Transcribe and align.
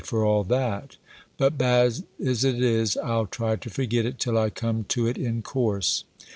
for 0.03 0.25
all 0.25 0.43
that: 0.43 0.97
but, 1.37 1.59
bad 1.59 1.93
as 2.25 2.43
it 2.43 2.59
is, 2.59 2.97
I'll 2.97 3.27
try 3.27 3.55
to 3.57 3.69
forget 3.69 4.03
it, 4.03 4.17
till 4.17 4.35
I 4.35 4.49
come 4.49 4.83
to 4.85 5.05
it 5.05 5.15
in 5.15 5.43
course. 5.43 6.05